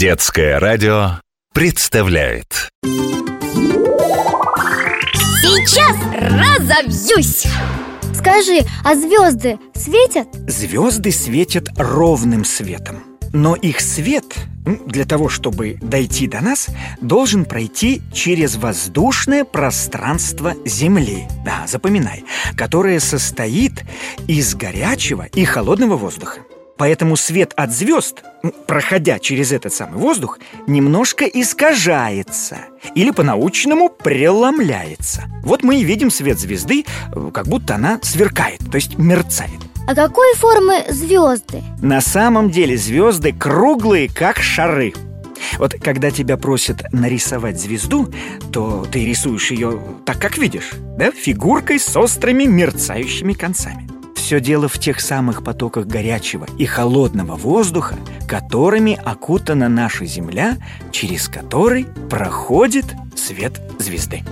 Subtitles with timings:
[0.00, 1.20] Детское радио
[1.52, 2.70] представляет
[5.42, 7.44] Сейчас разобьюсь!
[8.14, 10.28] Скажи, а звезды светят?
[10.48, 13.02] Звезды светят ровным светом.
[13.34, 14.24] Но их свет,
[14.86, 16.68] для того, чтобы дойти до нас,
[17.02, 21.28] должен пройти через воздушное пространство Земли.
[21.44, 22.24] Да, запоминай,
[22.56, 23.84] которое состоит
[24.26, 26.40] из горячего и холодного воздуха.
[26.80, 28.22] Поэтому свет от звезд,
[28.66, 32.56] проходя через этот самый воздух, немножко искажается
[32.94, 35.24] или по-научному преломляется.
[35.42, 39.60] Вот мы и видим свет звезды, э, как будто она сверкает, то есть мерцает.
[39.86, 41.62] А какой формы звезды?
[41.82, 44.94] На самом деле звезды круглые, как шары.
[45.58, 48.10] Вот когда тебя просят нарисовать звезду,
[48.52, 51.10] то ты рисуешь ее так, как видишь, да?
[51.10, 53.99] Фигуркой с острыми мерцающими концами.
[54.30, 57.96] Все дело в тех самых потоках горячего и холодного воздуха,
[58.28, 60.56] которыми окутана наша Земля,
[60.92, 62.84] через который проходит
[63.16, 64.22] свет звезды.